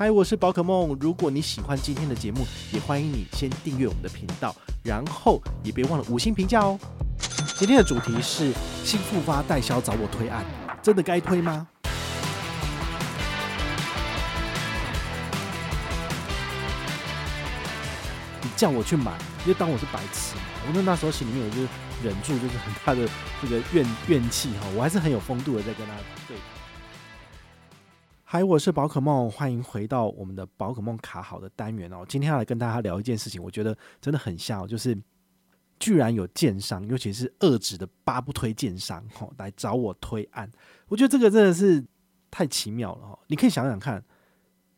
[0.00, 0.96] 嗨，我是宝可梦。
[1.00, 4.54] 如果你喜欢今天的节目，也欢迎你先订阅我们的频道，
[4.84, 6.78] 然后也别忘了五星评价哦。
[7.56, 8.52] 今天的主题是
[8.84, 10.44] 新复发代销找我推案，
[10.80, 11.66] 真的该推吗？
[18.40, 19.10] 你叫我去买，
[19.44, 20.42] 你就当我是白痴嘛。
[20.68, 21.62] 我那那时候心里面我就
[22.08, 23.10] 忍住，就是很大的
[23.42, 25.92] 这个怨怨气哈，我还是很有风度的在跟他
[26.28, 26.36] 对。
[28.30, 32.04] 嗨，我是宝可梦，欢迎回到我们的宝可梦卡好的单元哦。
[32.06, 34.94] 今天要来跟大家聊一件事情，我觉得真的很像，就是
[35.80, 40.50] 居然有建商，尤其是二指的八不推建商，吼，来找我推案。
[40.88, 41.82] 我觉得这个真的是
[42.30, 43.18] 太奇妙了哈！
[43.28, 44.04] 你可以想想看，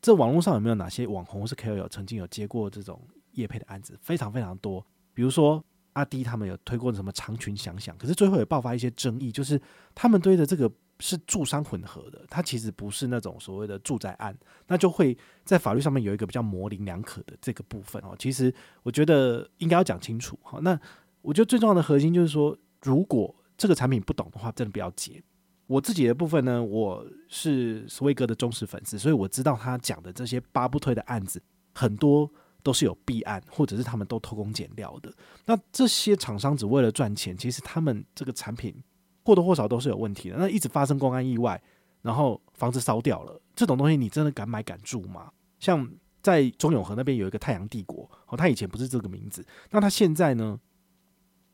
[0.01, 3.99] 这网络上有没有哪些网红是 KOL 曾经有接过这种业配的案子？
[4.01, 4.87] 非常非常多。
[5.13, 5.61] 比如说
[5.95, 9.61] 阿迪他们有推过什么长裙想想，可是最后也爆发一些争议，就是
[9.93, 10.71] 他们推的这个。
[11.01, 14.37] 是住商混合的，它其实不是那种所谓的住宅案，
[14.69, 18.15] 那就会在法律上面有一个比较模棱两可的这个部分哦。
[18.19, 20.61] 其实我觉得应该要讲清楚哈。
[20.61, 20.79] 那
[21.23, 25.23] 我觉得最重要的核心就是说，如果这个产品不懂的话，真的不要接。
[25.67, 32.31] 我自己的部分呢，我是 Sway 哥的忠实粉丝，所以我知道他讲的这些八不推的案子，很多
[32.63, 35.13] 都是有弊案，或者是他们都偷工减料的。
[35.47, 38.75] 那这些厂商只为了赚钱，其实他们这个产品。
[39.31, 40.37] 或多或少都是有问题的。
[40.37, 41.61] 那一直发生公安意外，
[42.03, 45.31] 然后房子烧掉了，这种东西你真的敢买敢住吗？
[45.61, 45.89] 像
[46.21, 50.59] 在中永和那边有一个太阳帝国，哦，他以前不是这个名字，那他现在呢，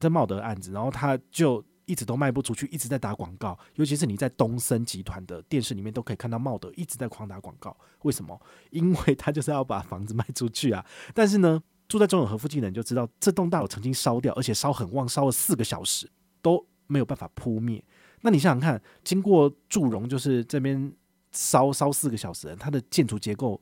[0.00, 7.76] 在茂德案子，然后他就一直都卖不出去，一直在打广告，尤其是你在东森集团的电视里面都可以看到茂德一直在狂打广告。
[8.02, 8.40] 为什么？
[8.70, 10.84] 因为他就是要把房子卖出去啊。
[11.14, 16.64] 但是呢，住在中永和附近的人就知道，这栋大楼曾经烧掉，而且烧很旺，烧了四个小时都。
[16.86, 17.82] 没有办法扑灭，
[18.20, 20.92] 那你想想看，经过祝融，就是这边
[21.32, 23.60] 烧烧四个小时，它的建筑结构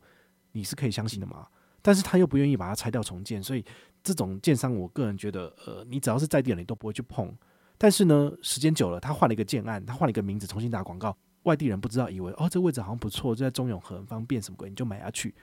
[0.53, 1.47] 你是可以相信的吗？
[1.83, 3.62] 但是他又不愿意把它拆掉重建，所以
[4.03, 7.31] 这种建商，我个人觉得，呃，你只要是在地人，都不会去碰。
[7.76, 15.34] 但是呢，时间久了，他换了一个建案，他换了一个名字，重新打广告，外地人不知道，以为哦，这位置好像不错，就在中永和，很方便，什么鬼，你就买下去。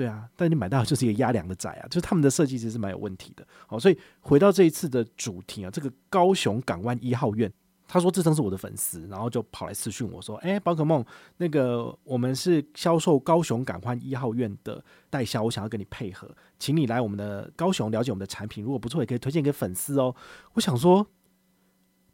[0.00, 3.46] 对啊，但你买到就是一个压梁的仔啊，就是他们的设计其实是蛮有问题的。
[3.66, 7.52] 好，所以回到这一次的主题啊，这个高雄港湾一号院，
[7.86, 11.04] 他说自称是我的粉丝，然后就跑来私讯我说：“哎，宝可梦，
[11.36, 20.16] 那个我们是销售高雄港湾一号院的代销，我想要跟你配合，请你来我们的高雄了解我们的产品，如果不错，也可以推荐给粉丝哦。”
[20.54, 21.06] 我想说，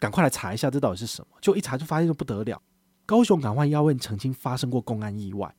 [0.01, 2.61] 赶快来查一下这到底是什么，就一查就发现就不得了，
[3.07, 5.55] 高雄港湾一号院曾经发生过公安意外。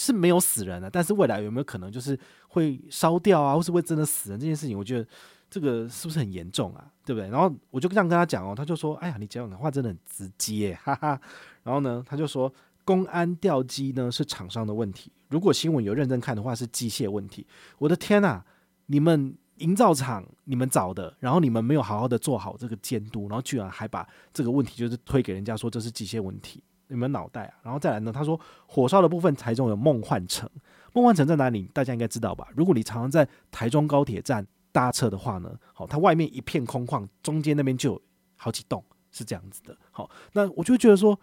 [0.00, 2.18] 是没有死人的，但是未来有没有可能就是
[2.48, 5.06] 会烧掉啊，或是会真的死人这件事情，我觉得
[5.50, 6.90] 这个是不是很严重啊？
[7.04, 7.28] 对不对？
[7.28, 11.20] 然后我就这样跟他讲哦，他就说：“哎呀，你讲的话真的很直接，哈哈。”
[11.62, 12.50] 然后呢，他就说
[12.82, 17.46] ：“公安吊机呢是厂商的问题，如果新闻有认真看的话是机械问题。”
[17.76, 18.42] 我的天呐，
[18.86, 26.62] 你们营造厂你们找的，然后你们没有好好的做好这个监督，然后居然还把这个问题就是推给人家说这是机械问题。
[26.90, 27.54] 有没有脑袋啊？
[27.62, 28.12] 然后再来呢？
[28.12, 30.48] 他说火烧的部分，台中有梦幻城。
[30.92, 31.70] 梦幻城在哪里？
[31.72, 32.48] 大家应该知道吧？
[32.54, 38.02] 如果你常常在台中高铁站搭车的话呢，好，它外面一片空旷，中间那边就有
[38.36, 39.76] 好几栋，是这样子的。
[39.92, 41.18] 好，那我就觉得说，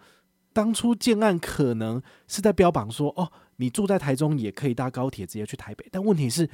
[0.52, 5.86] 当初建案可能是在标榜说，哦，你住在台中也可以搭高铁直接去台北。
[5.92, 6.48] 但问题是，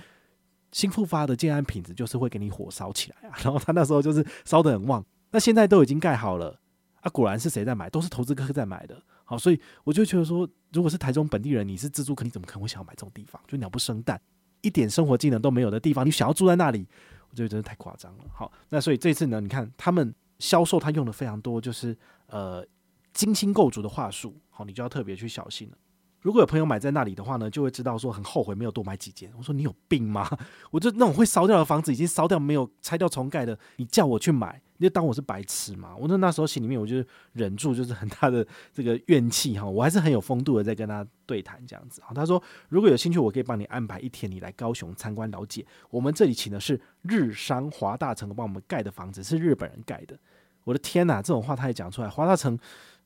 [0.73, 3.39] 新复发的建案品质就是会给你火烧起来啊。
[3.45, 6.59] 然后他那时候就是烧得很旺，那现在都已经盖好了。
[7.05, 7.89] 啊，果然是谁在买？
[7.91, 9.01] 都是投资客在买的。
[9.27, 13.41] 好，所以我就觉得说，如果是台中本地人，你是自住客，你怎么可能会想要买这种地方？
[13.47, 14.21] 就鸟不生蛋，
[14.63, 16.87] 一点生活技能都没有的地方，你想要住在那里，
[17.31, 18.25] 我觉得真的太夸张了。
[18.33, 22.67] 好，那所以这次呢，你看他们销售，他用的非常多，就是呃
[23.13, 24.35] 精心构筑的话术。
[24.49, 25.77] 好，你就要特别去小心了。
[26.21, 29.31] 如果有朋友买在那里的话呢，就会知道说很后悔没有多买几间。
[29.37, 30.27] 我说你有病吗？
[30.73, 35.97] 我就那种会烧掉的房子，已经烧掉没有拆掉重盖的，你叫我去买，就当我是白痴嘛？
[35.97, 39.65] 我那那时候心里面我就忍住，就是很大的这个怨气哈。
[39.65, 42.01] 我还是很有风度的在跟他对谈这样子。
[42.15, 45.67] 他说如果有兴趣，我可以帮你安排一天，你来高雄参观了解。
[45.91, 50.17] 我们这里请的是日商华大城帮我们盖的房子，是日本人盖的。
[50.65, 52.09] 我的天哪，这种话他也讲出来。
[52.09, 52.59] 华大城，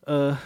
[0.02, 0.36] 呃，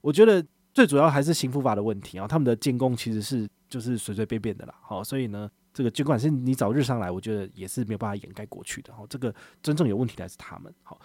[0.00, 0.42] 我觉得。
[0.76, 10.98] 最主要还是新复发的问题啊，他们的监工其实是就是随随便便的啦，好，所以呢，这个尽管是你找日商来，我觉得也是没有办法掩盖过去的，好，这个真正有问题的是他们，好，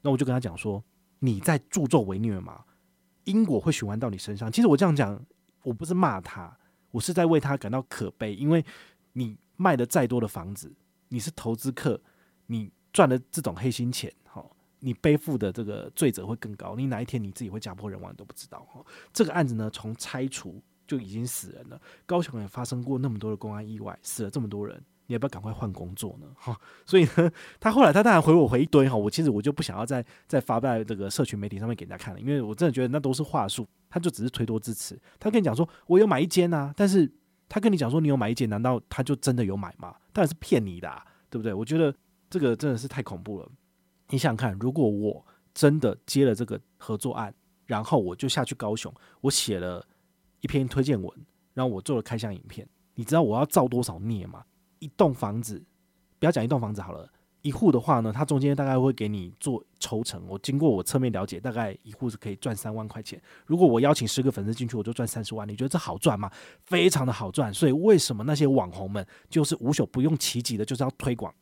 [0.00, 0.82] 那我就跟他讲说，
[1.20, 2.64] 你在助纣为虐吗？
[3.22, 4.50] 因果会循环到你身上。
[4.50, 5.24] 其实我这样讲，
[5.62, 6.58] 我不是骂他，
[6.90, 8.64] 我是在为他感到可悲，因为
[9.12, 10.74] 你卖的再多的房子，
[11.10, 12.02] 你是投资客，
[12.46, 14.56] 你赚的这种黑心钱，好。
[14.80, 18.84] 你背负的这个罪责会更高，你哪一天你自己会家破人亡都不知道哈。
[19.12, 21.80] 这个案子呢，从拆除就已经死人了。
[22.06, 26.26] 高雄也发生过那么多的公安意外，死了这么多人，你要不要赶快换工作呢？
[26.36, 34.98] 哈， 所以呢，他后来他当然回我回一堆哈，我其实我就不想要再再发在这个社群媒体上面给人家看了，因为我真的觉得那都是话术，他就只是推脱支持。
[35.18, 37.10] 他跟你讲说我有买一间啊，但是
[37.48, 39.94] 他跟你讲说你有买一间，难道他就真的有买吗？
[40.12, 41.52] 当然是骗你的，对不对？
[41.54, 41.94] 我觉得
[42.28, 43.48] 这个真的是太恐怖了。
[44.08, 45.24] 你想想看，如果我
[45.54, 47.34] 真的接了这个合作案，
[47.64, 49.84] 然后我就下去高雄，我写了
[50.40, 51.10] 一篇推荐文，
[51.54, 52.68] 然后我做了开箱影片。
[52.94, 54.44] 你知道我要造多少孽吗？
[54.78, 55.62] 一栋房子，
[56.18, 57.08] 不要讲一栋房子好了，
[57.42, 60.22] 一户的话呢，它中间大概会给你做抽成。
[60.26, 63.20] 我经过我侧面了解，大概一户是可以赚三万块钱。
[63.44, 65.46] 如果我邀请十个粉丝进去，我就赚三十万。
[65.48, 66.30] 你觉得这好赚吗？
[66.64, 67.52] 非常的好赚。
[67.52, 71.34] 所以为什么那些网红们就是无所不用其极的，就是要推广？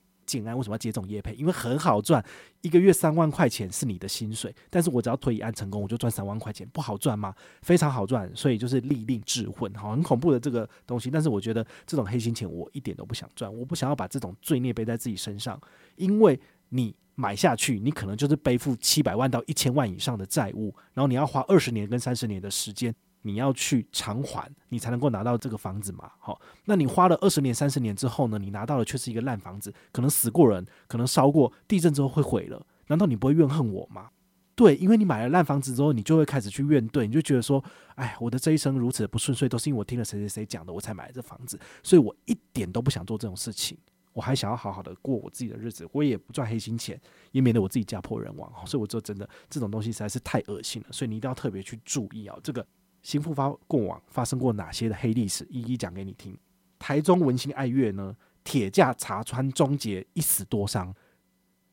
[0.43, 1.35] 建安为什么要接种业配？
[1.35, 2.25] 因为很好赚，
[2.63, 7.35] 一个月三万块钱是你的薪水，但是我只要推一案成功，我就赚三万块钱，不好赚吗？
[7.63, 11.11] 非常好赚，所以就是利令智昏，好，很恐怖的这个东西。
[11.11, 15.61] 但是我觉得这种黑心钱我一点都不想赚，我不想要把这种罪孽背在自己身上，
[15.97, 16.39] 因为
[16.71, 22.95] 你买下去，你可能就是背负七百万到一千万以上的债务，然后你要花二十年跟三十年的时间。
[23.27, 26.13] 你要去偿还，你才能够拿到这个房子嘛？
[26.19, 28.39] 好，那你花了二十年、三十年之后呢？
[28.39, 32.67] 你拿到的却是一个烂房子，可能死过人，可能烧过，地震之后会毁了。
[32.89, 34.11] 难道你不会怨恨我吗？
[34.55, 43.79] 对，因为你买了烂房子之后，你就会开始去怨怼，你就觉得说，哎，我的这一生如此的不顺遂，都是因为我听了谁谁谁讲的，我才买了这房子，所以我一点都不想做这种事情，
[44.13, 47.01] 我还想要好好的过我自己的日子，我也不赚黑心钱，
[47.33, 48.53] 也免得我自己家破人亡。
[48.67, 52.67] 所以我就真的这种东西实在是太恶心了，所以你一定要特别去注意啊，这个。
[53.05, 56.37] 新复发过往发生过哪些的黑历史，一一讲给你听。
[56.79, 60.93] 台中文心爱乐呢，铁架查穿终结，一死多伤。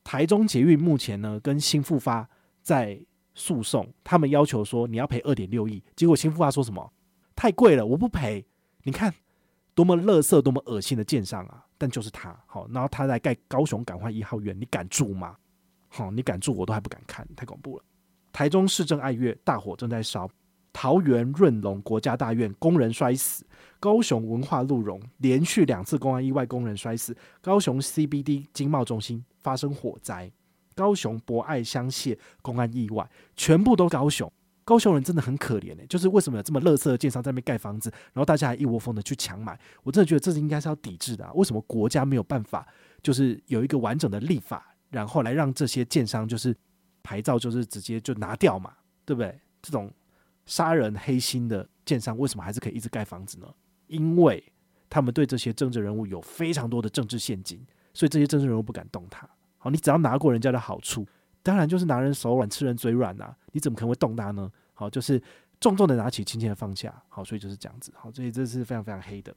[0.03, 2.29] 台中捷运目前呢跟新复发
[2.61, 2.99] 在
[3.33, 6.91] 诉讼，他们要求说你要赔二点六亿，结果新复发说什么？
[7.33, 8.45] 太贵了，我不赔。
[8.83, 9.13] 你看
[9.73, 11.65] 多么垃圾，多么恶心的建商啊！
[11.77, 15.37] 但就是他，好，然后他在盖高雄港湾一号院，你敢住吗？
[15.87, 17.83] 好，你敢住我都还不敢看，太恐怖了。
[18.33, 20.29] 台中市政爱乐大火正在烧。
[20.73, 23.45] 桃园润隆国家大院工人摔死，
[23.79, 27.15] 高雄文化鹿茸连续两次公安意外，工人摔死。
[27.41, 30.31] 高雄 CBD 经贸中心发生火灾，
[30.73, 34.31] 高雄博爱香榭公安意外，全部都高雄。
[34.63, 39.59] 高雄人真的很可怜呢，就是为什么有这么垃圾的建商在那边盖房子，然后大家还一窝蜂的去抢买？
[39.83, 41.31] 我真的觉得这是应该是要抵制的啊。
[41.33, 42.65] 为什么国家没有办法，
[43.03, 46.55] 就是有一个完整的立法，然后来让这些建商就是
[47.03, 48.71] 牌照就是直接就拿掉嘛，
[49.03, 49.37] 对不对？
[49.61, 49.91] 这种。
[50.51, 53.47] 杀人黑心的建商为什么还是可以一直盖房子呢？
[53.87, 54.43] 因为
[54.89, 59.25] 他们对这些政治人物有非常多的政治献金，所以这些政治人物不敢动他。
[59.57, 61.07] 好，你只要拿过人家的好处，
[61.41, 63.37] 当然就是拿人手软，吃人嘴软呐、啊。
[63.53, 64.51] 你怎么可能会动他呢？
[64.73, 65.23] 好，就是
[65.61, 67.01] 重重的拿起，轻轻的放下。
[67.07, 67.93] 好，所以就是这样子。
[67.95, 69.33] 好，所以这是非常非常黑的。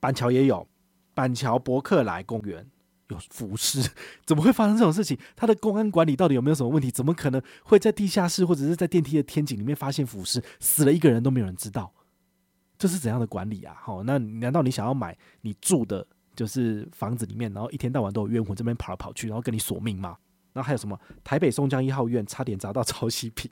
[0.00, 0.66] 板桥也有
[1.14, 2.68] 板桥伯克莱公园。
[3.08, 3.80] 有浮尸，
[4.26, 5.16] 怎么会发生这种事情？
[5.36, 6.90] 他的公安管理到底有没有什么问题？
[6.90, 11.92] 怎么可能会在地下室或者是在电梯的天井里面发现浮尸，死了一个人都没有人知道？
[12.78, 13.76] 这是怎样的管理啊？
[13.80, 20.16] 好，那难道你想要买你住的就是房子里面，然后一天到晚都有冤魂这边跑来跑去，然后跟你索命吗？
[20.52, 23.50] 然后还有什么台北松江一号院差点砸到抄袭品，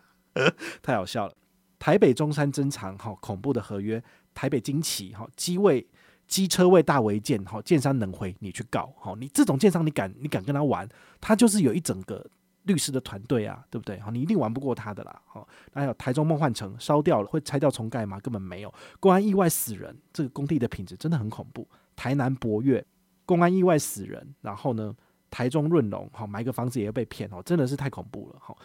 [0.82, 1.34] 太好笑了。
[1.78, 4.02] 台北中山珍藏哈恐怖的合约，
[4.34, 5.86] 台北惊奇哈机位。
[6.26, 10.88] 机车位大违建，好，建商能回你去告，好，你这种建商你敢你敢跟他玩，
[11.20, 12.24] 他就是有一整个
[12.62, 13.98] 律师的团队啊，对不对？
[14.00, 18.18] 好，你一定玩不过他的啦，好，还有台中梦幻城烧掉了，会拆掉重盖吗？
[18.20, 21.68] 根本没有，公安意外死人，这个工地的品质真的很恐怖。
[21.94, 22.82] 台南博越
[23.26, 24.94] 公安意外死人，然后呢，
[25.30, 28.36] 台中润隆好买个房子也要被骗哦，真的是太恐怖了。
[28.40, 28.56] 好，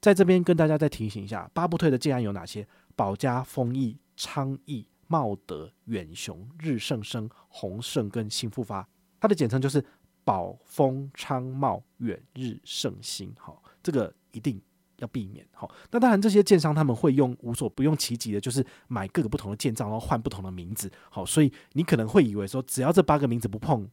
[0.00, 2.66] 在这边跟大家再提醒一下，八不退的建案有哪些？
[2.96, 4.86] 宝佳、丰益、昌邑。
[5.08, 8.88] 茂德、远雄、日盛生、宏盛跟新富发，
[9.20, 9.84] 它的简称就是
[10.24, 13.32] 宝丰昌茂远日盛兴。
[13.38, 14.60] 好，这个一定
[14.98, 15.46] 要避免。
[15.52, 20.90] 好，那当然这些建商他们会用无所不用其极的，就是买各个不同的建造，然后换不同的名字。
[21.08, 23.88] 好，所以你可能会以为说，只要这八个名字不碰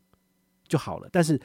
[0.68, 1.08] 就好了。
[1.12, 1.40] 但是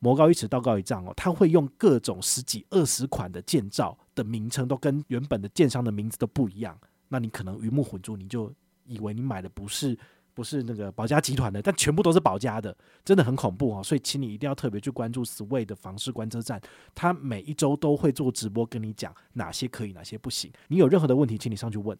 [0.00, 6.78] 魔高一尺，道高一丈哦，他会用各种十几、二十款的建造的名称，都跟原本的建商的名字都不一样。
[7.08, 8.52] 那你可能鱼目混珠，你就。
[8.84, 9.96] 以为你买的不是
[10.34, 13.82] 不是那个宝家集团的，但全部都是宝家的，真的很恐怖哦。
[13.82, 16.60] 所以，请你一定要特别去关注 Sway 的房市观测站，
[16.94, 20.52] 他每一周都会做直播，跟你讲哪些可以，哪些不行。
[20.68, 21.96] 你有任何的问题，请你上去问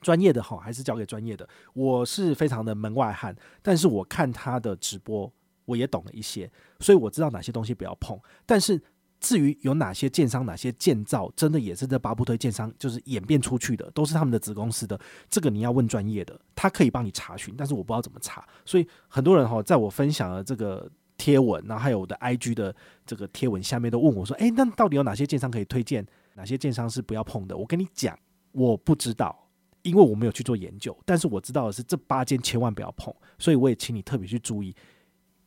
[0.00, 1.48] 专业的哈，还是交给专业的。
[1.74, 5.32] 我是非常的门外汉，但是我看他的直播，
[5.64, 6.50] 我也懂了一些，
[6.80, 8.18] 所以我知道哪些东西不要碰。
[8.44, 8.82] 但是
[9.26, 14.96] 至于有哪些建商、哪些建造，真的也是这八不推建商就是演变出去的，都是他们的子公司的，
[15.28, 18.46] 这个你要问专业的，他可以帮你查询，但是我不知道怎么查。
[18.64, 22.72] 所以很多人哈，在我分享了这个贴文，然后还有我的 IG 的
[23.04, 26.06] 这个贴文下面都问我说：“诶，那到底有哪些建商可以推荐？
[26.34, 28.16] 哪些建商是不要碰的？”我跟你讲，
[28.52, 29.42] 我不知道。
[29.82, 34.74] 因为我没有去做研究，但是我知道的是这八间千万不要碰，所以我也请你特别去注意，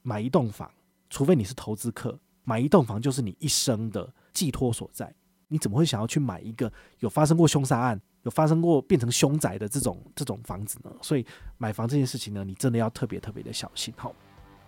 [0.01, 0.71] 买一栋房，
[1.09, 2.17] 除非你是投资客，
[2.49, 5.13] 买一栋房就是你一生的寄托所在。
[5.49, 10.91] 你怎么会想要去买一个有发生过凶杀案、有发生过变成凶宅的这种这种房子呢？
[10.99, 11.23] 所以
[11.59, 13.93] 买房这件事情呢，你真的要特别特别的小心。
[13.95, 14.11] 好。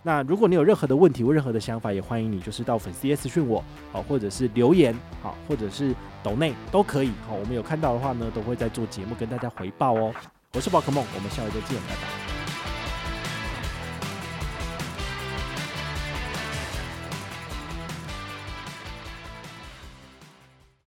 [0.04, 3.62] 那如果你有任何的问题或任何的想法，也欢迎你就是到粉丝页私讯我，
[3.92, 10.12] 好，或者是留言，好，或者是抖内都可以，好，我们有看到的话呢，都会在做节目跟大家回报哦。
[10.54, 12.21] 我是宝可梦，我们下回再见，拜拜。